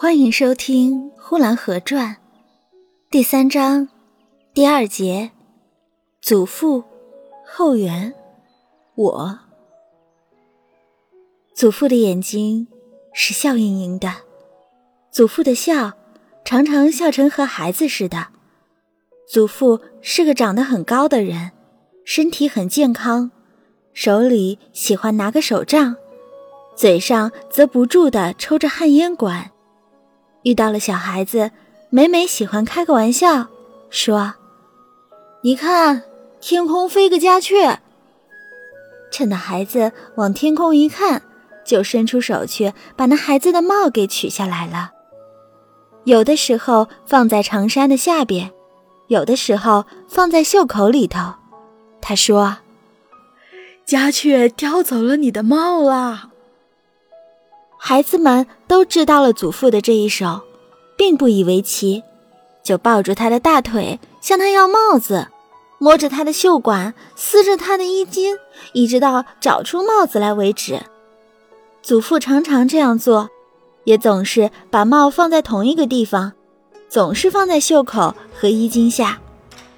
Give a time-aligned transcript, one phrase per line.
[0.00, 2.14] 欢迎收听《呼兰河传》
[3.10, 3.88] 第三章
[4.54, 5.32] 第二节：
[6.22, 6.84] 祖父
[7.44, 8.14] 后援。
[8.94, 9.38] 我
[11.52, 12.68] 祖父的眼睛
[13.12, 14.08] 是笑盈盈的，
[15.10, 15.94] 祖父的笑
[16.44, 18.28] 常常笑成和孩子似的。
[19.26, 21.50] 祖父是个长得很高的人，
[22.04, 23.32] 身体很健康，
[23.92, 25.96] 手里喜欢拿个手杖，
[26.76, 29.50] 嘴上则不住地抽着旱烟管。
[30.48, 31.50] 遇到了小孩子，
[31.90, 33.48] 每每喜欢开个玩笑，
[33.90, 34.32] 说
[35.44, 36.04] ：“你看，
[36.40, 37.80] 天空飞个家雀。”
[39.12, 41.20] 趁那孩子往天空一看，
[41.66, 44.92] 就伸出手去把那孩子的帽给取下来了。
[46.04, 48.50] 有的时候放在长衫的下边，
[49.08, 51.34] 有的时候放在袖口里头。
[52.00, 52.56] 他说
[53.84, 56.27] ：“家雀叼走了你的帽啦。”
[57.88, 60.42] 孩子们都知道了祖父的这一手，
[60.94, 62.02] 并不以为奇，
[62.62, 65.28] 就抱住他的大腿向他要帽子，
[65.78, 68.36] 摸着他的袖管，撕着他的衣襟，
[68.74, 70.82] 一直到找出帽子来为止。
[71.80, 73.30] 祖父常常这样做，
[73.84, 76.34] 也总是把帽放在同一个地方，
[76.90, 79.18] 总是放在袖口和衣襟下。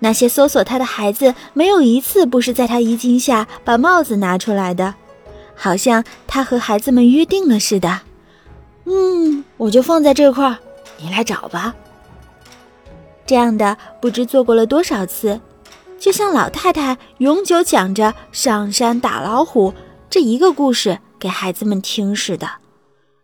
[0.00, 4.92] 那些搜索他的孩子，没有一次不是在他衣襟下把帽子拿出来的。
[5.54, 8.00] 好像他和孩子们约定了似的。
[8.84, 10.58] 嗯，我就放在这块儿，
[10.98, 11.74] 你来找吧。
[13.24, 15.40] 这样的不知做过了多少次，
[15.98, 19.72] 就像老太太永久讲着上山打老虎
[20.10, 22.48] 这一个故事给孩子们听似的。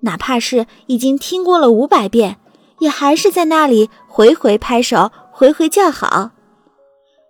[0.00, 2.36] 哪怕是已经听过了五百遍，
[2.80, 6.32] 也还是在那里回回拍手，回回叫好。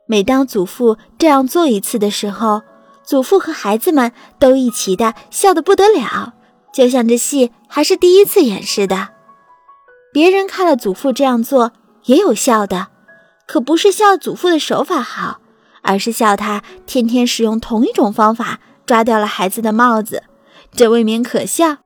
[0.06, 2.62] 每当祖父这样做一次的时候，
[3.04, 6.34] 祖父和孩子们都一起的笑得不得了，
[6.72, 9.10] 就像这戏还是第一次演似的。
[10.12, 11.72] 别人看了祖父这样做
[12.04, 12.88] 也有笑的，
[13.46, 15.40] 可不是笑祖父的手法好，
[15.82, 20.22] 而是笑他天天使用同一种方法抓掉了孩子的帽子，
[20.72, 21.78] 这未免可笑。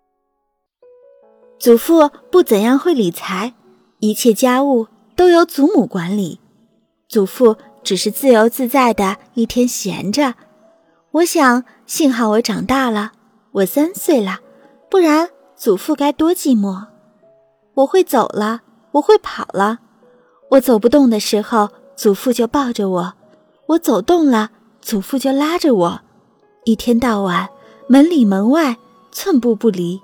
[1.59, 3.55] 祖父不怎样会理财，
[3.99, 4.87] 一切家务
[5.17, 6.39] 都由祖母管理，
[7.09, 10.35] 祖父只是自由自在的一天闲着。
[11.19, 13.11] 我想，幸好我长大了，
[13.51, 14.39] 我三岁了，
[14.89, 16.87] 不然祖父该多寂寞。
[17.75, 18.61] 我会走了，
[18.93, 19.81] 我会跑了。
[20.51, 23.15] 我走不动的时候，祖父就抱着我；
[23.67, 26.01] 我走动了，祖父就拉着我。
[26.65, 27.49] 一天到晚，
[27.89, 28.77] 门里门外，
[29.11, 30.01] 寸步不离。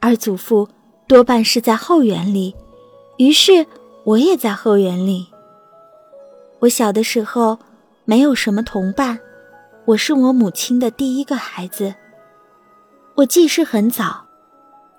[0.00, 0.66] 而祖父
[1.06, 2.54] 多半是在后园里，
[3.18, 3.66] 于是
[4.04, 5.26] 我也在后园里。
[6.60, 7.58] 我小的时候，
[8.06, 9.18] 没有什么同伴。
[9.88, 11.94] 我是我母亲的第一个孩子。
[13.14, 14.26] 我记事很早，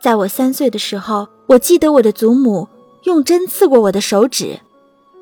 [0.02, 2.68] 在我三岁的时候，我记得我的祖母
[3.04, 4.60] 用针刺过我的手指，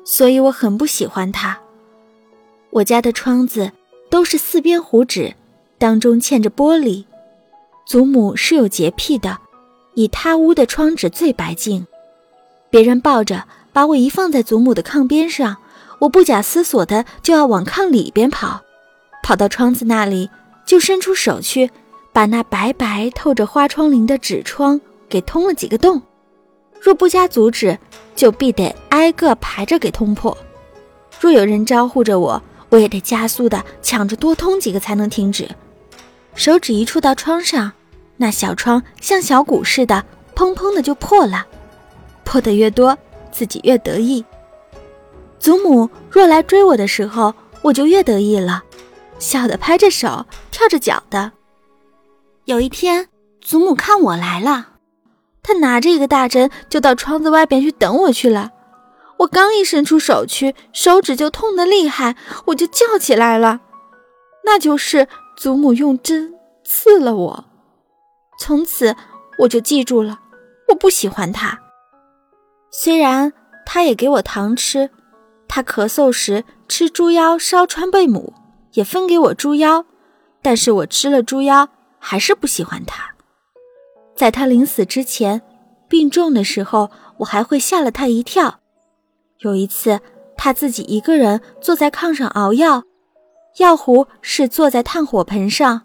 [0.06, 1.60] 所以我很不喜欢它。
[2.70, 3.70] 我家的窗子
[4.08, 5.34] 都是四边糊纸，
[5.76, 7.04] 当中嵌着玻璃。
[7.86, 9.36] 祖母是有洁癖的，
[9.92, 11.86] 以她屋的窗纸最白净。
[12.70, 15.58] 别人抱着把我一放在祖母的炕边上，
[15.98, 18.62] 我不假思索的就要往炕里边跑。
[19.28, 20.30] 跑到窗子那里，
[20.64, 21.70] 就伸出手去，
[22.14, 26.00] 把那白白透着花窗棂的纸窗给通了几个洞。
[26.80, 27.78] 若不加阻止，
[28.16, 30.34] 就必得挨个排着给通破。
[31.20, 35.46] 若有人招呼着我，我也得加速的抢着多通几个才能停止。
[36.34, 37.72] 手指一触到窗上，
[38.16, 41.46] 那小窗像小鼓似的，砰砰的就破了。
[42.24, 42.96] 破的越多，
[43.30, 44.24] 自己越得意。
[45.38, 48.64] 祖母若来追我的时候，我就越得意了。
[49.18, 51.32] 笑得拍着手，跳着脚的。
[52.44, 53.08] 有一天，
[53.40, 54.68] 祖母看我来了，
[55.42, 58.52] 她拿着一个大针，就到窗子外边去等我去了。
[59.18, 63.60] 我刚一伸出手去，手指就痛得厉害，我就叫起来了。
[64.44, 67.44] 那就是祖母用针刺了我。
[68.40, 68.94] 从此
[69.40, 70.20] 我就记住了，
[70.68, 71.58] 我不喜欢她。
[72.70, 73.32] 虽然
[73.66, 74.88] 她也给我糖吃，
[75.48, 78.32] 她咳嗽时吃猪腰烧川贝母。
[78.78, 79.84] 也分给我猪腰，
[80.40, 83.12] 但是我吃了猪腰还是不喜欢他。
[84.14, 85.42] 在他临死之前，
[85.88, 86.88] 病重的时候，
[87.18, 88.60] 我还会吓了他一跳。
[89.40, 90.00] 有一次，
[90.36, 92.84] 他自己一个人坐在炕上熬药，
[93.56, 95.82] 药壶是坐在炭火盆上，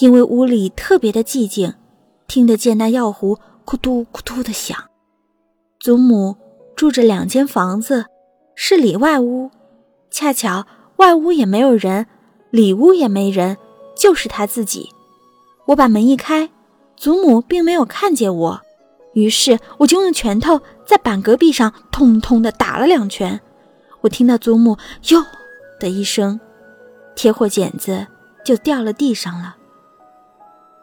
[0.00, 1.74] 因为屋里特别的寂静，
[2.26, 4.76] 听得见那药壶咕嘟咕嘟的响。
[5.78, 6.36] 祖母
[6.74, 8.06] 住着两间房子，
[8.56, 9.52] 是里外屋，
[10.10, 10.66] 恰巧。
[10.96, 12.06] 外屋也没有人，
[12.50, 13.56] 里屋也没人，
[13.96, 14.90] 就是他自己。
[15.66, 16.50] 我把门一开，
[16.96, 18.60] 祖母并没有看见我，
[19.14, 23.40] 于是我就用拳头在板隔壁上痛痛地打了两拳。
[24.02, 24.76] 我听到祖母
[25.10, 25.24] “哟”
[25.78, 26.40] 的一声，
[27.14, 28.06] 铁火剪子
[28.44, 29.56] 就掉了地上了。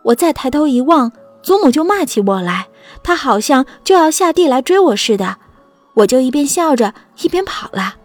[0.03, 1.11] 我再抬头一望，
[1.43, 2.67] 祖母就骂起我来，
[3.03, 5.37] 她好像就要下地来追我似的。
[5.95, 7.95] 我就一边笑着一边跑了。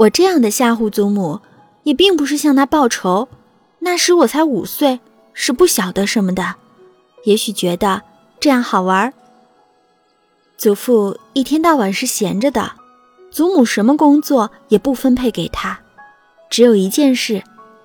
[0.00, 1.40] 我这样的吓唬祖母，
[1.82, 3.28] 也并不是向她报仇。
[3.80, 5.00] 那时我才五岁，
[5.34, 6.54] 是不晓得什么的，
[7.24, 8.00] 也许觉得
[8.38, 9.12] 这样好玩。
[10.56, 12.72] 祖父一天到晚是闲着的，
[13.30, 15.80] 祖母什么工作也不分配给他，
[16.48, 17.42] 只有一件事，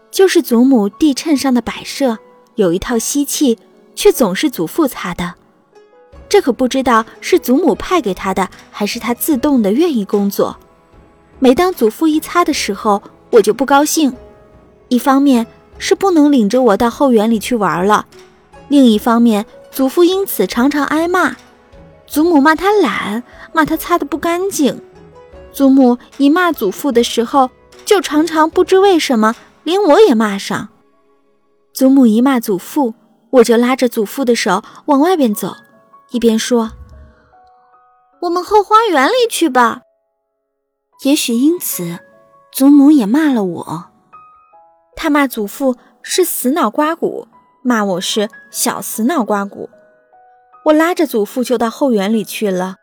[0.09, 2.17] 就是祖母地衬上的摆设
[2.55, 3.59] 有一套锡器，
[3.93, 5.33] 却总是祖父擦的。
[6.29, 10.57] 这可不知道是祖母派给他的，还是他自动的愿意工作。
[11.39, 13.01] 每当祖父一擦的时候，
[13.31, 14.15] 我就不高兴。
[14.87, 15.45] 一方面
[15.77, 18.05] 是不能领着我到后园里去玩了，
[18.67, 21.35] 另一方面祖父因此常常挨骂。
[22.07, 24.81] 祖母骂他懒，骂他擦的不干净。
[25.51, 27.49] 祖母一骂祖父的时候，
[27.83, 30.69] 就常常不知为什么连我也骂上。
[31.73, 32.93] 祖母一骂祖父，
[33.31, 35.55] 我就拉着祖父的手往外边走。
[36.11, 36.71] 一边说
[38.21, 39.81] ：“我们后花园里去吧。”
[41.03, 41.99] 也许因此，
[42.51, 43.85] 祖母也骂了我。
[44.95, 47.27] 他骂祖父是死脑瓜骨，
[47.61, 49.69] 骂我是小死脑瓜骨。
[50.65, 52.77] 我拉着祖父就到后园里去了。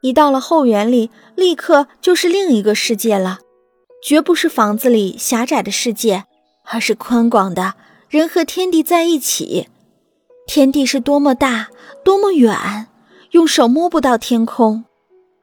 [0.00, 3.40] 一到了后园里，立刻就是另一个世界了，
[4.02, 6.24] 绝不是房子里狭窄的世界，
[6.64, 7.74] 而是宽广的，
[8.08, 9.68] 人和天地在一起。
[10.46, 11.68] 天地是多么大，
[12.04, 12.86] 多么远，
[13.32, 14.84] 用手摸不到天空；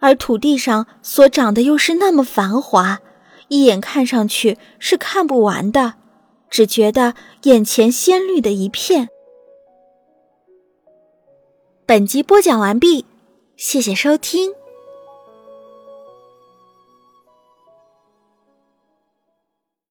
[0.04, 3.00] 而土地上所长的又是那么繁华，
[3.48, 5.94] 一眼看上去是看不完的，
[6.50, 7.14] 只觉得
[7.44, 9.08] 眼前鲜绿的一片。
[11.86, 13.06] 本集播讲完毕，
[13.56, 14.52] 谢谢收听。